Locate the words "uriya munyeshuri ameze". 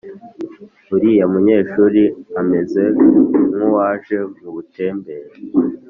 0.93-2.83